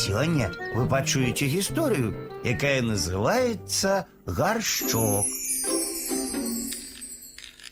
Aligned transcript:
Сёння 0.00 0.49
вы 0.73 0.87
пачуеце 0.87 1.45
гісторыю, 1.51 2.15
якая 2.45 2.81
называется 2.81 4.07
гаршчок. 4.25 5.25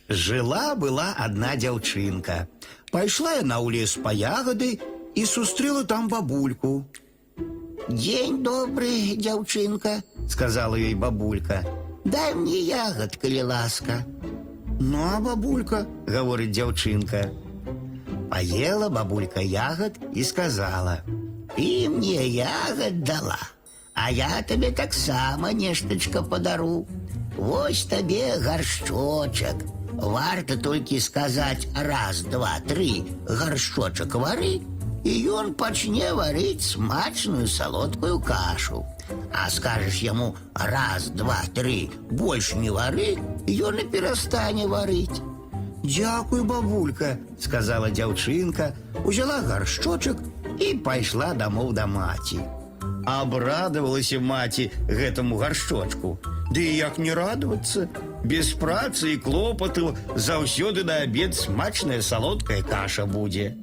Жила 0.09 0.75
была 0.75 1.16
одна 1.16 1.55
дзяўчынка. 1.55 2.50
Пайшла 2.92 3.40
яна 3.40 3.63
ў 3.63 3.71
лес 3.71 3.95
па 4.03 4.11
ягоды 4.11 4.82
і 5.16 5.24
сустрэла 5.24 5.85
там 5.87 6.09
бабульку. 6.11 6.83
День 7.87 8.43
добрый, 8.43 9.15
дзяўчынка, 9.15 10.04
сказала 10.27 10.75
ёй 10.75 10.95
бабулька. 10.95 11.63
Дай 12.04 12.36
мне 12.36 12.59
ягод, 12.59 13.15
калі 13.15 13.43
ласка. 13.43 14.04
Ну, 14.79 15.07
а 15.07 15.20
бабулька, 15.23 15.88
говорит 16.05 16.51
дзяўчынка. 16.51 17.31
Поела 18.29 18.89
бабулька 18.89 19.39
ягод 19.39 19.95
и 20.13 20.23
сказала, 20.23 20.99
«Ты 21.55 21.89
мне 21.89 22.27
ягод 22.27 23.04
дала, 23.04 23.39
а 23.93 24.11
я 24.11 24.42
тебе 24.43 24.71
так 24.71 24.93
само 24.93 25.51
нешточка 25.51 26.21
подару. 26.21 26.87
Вось 27.37 27.86
тебе 27.86 28.37
горшочек. 28.37 29.56
Варто 29.93 30.57
только 30.57 31.00
сказать 31.00 31.68
раз, 31.75 32.22
два, 32.22 32.59
три, 32.68 33.06
горшочек 33.28 34.16
вары, 34.16 34.62
и 35.04 35.28
он 35.28 35.54
почне 35.54 36.14
варить 36.14 36.62
смачную 36.62 37.48
солодкую 37.48 38.20
кашу. 38.22 38.86
А 39.34 39.50
скажешь 39.50 39.95
ему 39.95 40.36
раз, 40.54 41.08
два, 41.09 41.42
три, 41.54 41.92
больше 42.12 42.56
не 42.58 42.70
вары, 42.70 43.18
и 43.48 43.62
он 43.62 43.78
и 43.78 43.84
перестане 43.86 44.68
варить. 44.68 45.22
Дякую, 45.84 46.44
бабулька, 46.44 47.18
сказала 47.40 47.90
дзяўчынка, 47.90 48.76
узяла 49.06 49.42
гаршчочак 49.42 50.18
і 50.61 50.75
пайшла 50.84 51.34
дамоў 51.34 51.73
да 51.73 51.87
маці. 51.87 52.41
Абрадавалася 53.05 54.21
маці 54.21 54.71
гэтаму 54.89 55.39
гаршчочку. 55.41 56.16
Ды 56.53 56.64
і 56.70 56.77
як 56.77 56.98
не 56.98 57.14
радавацца, 57.14 57.89
без 58.25 58.53
працы 58.55 59.14
і 59.14 59.20
клопату 59.20 59.97
заўсёды 60.17 60.84
на 60.84 61.03
абед 61.05 61.34
смачная 61.34 62.00
салодкая 62.00 62.62
каша 62.62 63.06
будзе. 63.06 63.56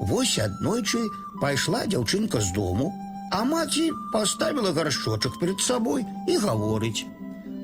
Вось 0.00 0.38
аднойчы 0.38 1.00
пайшла 1.40 1.86
дзяўчынка 1.86 2.40
з 2.40 2.52
дому, 2.52 2.92
а 3.32 3.44
маці 3.44 3.90
паставіла 4.12 4.72
гаршчочак 4.72 5.38
перед 5.40 5.60
сабой 5.60 6.04
і 6.28 6.36
гаворыць: 6.36 7.04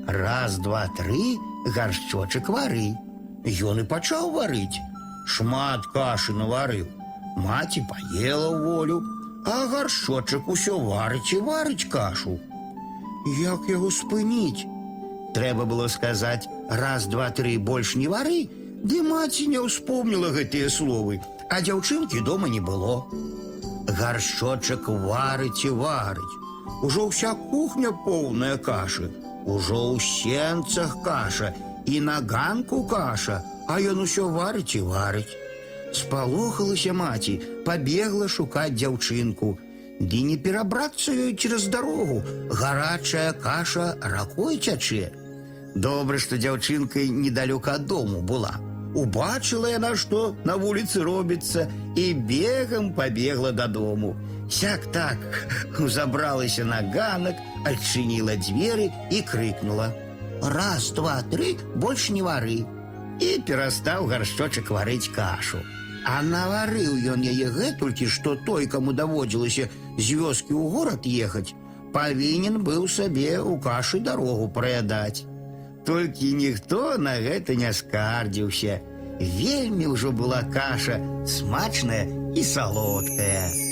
Раз, 0.07 0.57
два, 0.57 0.87
тры, 0.97 1.37
гаршчочак 1.75 2.49
вары. 2.49 2.97
Ён 3.45 3.79
і 3.83 3.85
пачаў 3.87 4.33
варыць. 4.33 4.81
Шмат 5.27 5.87
кашы 5.93 6.33
наварыў. 6.33 6.87
Маці 7.37 7.83
паела 7.89 8.49
ў 8.49 8.57
волю, 8.63 8.97
а 9.45 9.67
гаршчочак 9.71 10.47
усё 10.47 10.77
варыць 10.79 11.33
і 11.35 11.39
варыць 11.47 11.89
кашу. 11.95 12.37
Як 13.39 13.67
яго 13.69 13.89
спыніць? 13.91 14.67
Трэба 15.33 15.65
было 15.65 15.87
сказаць 15.87 16.47
раз, 16.69 17.07
два, 17.07 17.29
тры 17.29 17.57
больш 17.57 17.95
не 17.95 18.07
вары, 18.07 18.45
ды 18.83 19.01
маці 19.01 19.47
не 19.55 19.59
ўспомніла 19.65 20.29
гэтыя 20.37 20.69
словы, 20.69 21.19
а 21.49 21.59
дзяўчынкі 21.65 22.21
дома 22.29 22.47
не 22.47 22.61
было. 22.61 23.03
Гаршчочак 23.87 24.87
варыць 24.87 25.65
і 25.65 25.75
варыць. 25.81 26.33
Ужо 26.83 27.09
ўся 27.09 27.33
кухня 27.49 27.91
поўная 28.05 28.57
кашы, 28.57 29.11
Ужо 29.45 29.75
ў 29.91 29.99
сенцах 29.99 31.03
каша 31.03 31.51
і 31.85 31.99
на 31.99 32.19
ганку 32.23 32.83
каша, 32.87 33.43
а 33.67 33.79
ён 33.79 34.03
усё 34.07 34.31
варыць 34.31 34.79
і 34.79 34.87
варыць. 34.87 35.35
Спалохалася 35.93 36.93
маці, 36.93 37.39
пабегла 37.65 38.27
шукаць 38.27 38.73
дзяўчынку. 38.73 39.57
Ды 39.99 40.21
не 40.27 40.37
перабрацца 40.37 41.13
ёй 41.13 41.35
цераз 41.37 41.67
дарогу, 41.73 42.23
гарачая 42.49 43.31
каша 43.33 43.93
ракой 44.01 44.57
цячэ. 44.57 45.11
Добра, 45.75 46.17
што 46.17 46.37
дзяўчынкай 46.37 47.09
недалёка 47.09 47.77
ад 47.77 47.85
дому 47.85 48.21
была. 48.21 48.57
Убачыла 48.93 49.69
яна, 49.73 49.95
што 49.95 50.35
на 50.45 50.57
вуліцы 50.57 51.01
робіцца, 51.01 51.69
і 51.95 52.13
бегам 52.13 52.93
пабегла 52.93 53.51
дадому. 53.51 54.15
Сяк 54.49 54.85
так 54.91 55.17
забралася 55.79 56.65
на 56.65 56.81
ганак, 56.93 57.37
адчыніла 57.65 58.35
дзверы 58.37 58.91
і 59.09 59.21
крыкнула: « 59.21 60.55
Раз, 60.55 60.91
два, 60.91 61.21
тры, 61.31 61.57
больш 61.75 62.09
не 62.09 62.21
вары. 62.21 62.65
І 63.21 63.39
перастаў 63.47 64.07
гаршчочак 64.11 64.71
варыць 64.73 65.11
кашу. 65.15 65.61
А 66.05 66.19
наварыў 66.21 66.99
ён 67.13 67.23
яе 67.23 67.47
гэтулькі, 67.57 68.07
што 68.11 68.35
той, 68.35 68.67
каму 68.67 68.93
даводзілася 68.93 69.69
з 69.97 70.07
вёскі 70.19 70.51
ў 70.51 70.63
горад 70.73 71.07
ехаць, 71.07 71.55
павінен 71.93 72.59
быў 72.67 72.87
сабе 72.87 73.39
ў 73.39 73.59
кашы 73.63 74.03
дарогу 74.03 74.49
праядаць. 74.57 75.23
Толькі 75.85 76.33
ніхто 76.39 76.97
на 76.97 77.15
гэта 77.19 77.55
не 77.55 77.71
скардзіўся. 77.71 78.79
Вельмі 79.19 79.93
ўжо 79.93 80.11
была 80.11 80.41
каша 80.51 80.99
смачная 81.27 82.07
і 82.35 82.43
салодкая. 82.43 83.66